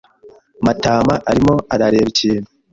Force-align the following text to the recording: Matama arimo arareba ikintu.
Matama 0.65 1.13
arimo 1.31 1.53
arareba 1.73 2.07
ikintu. 2.13 2.49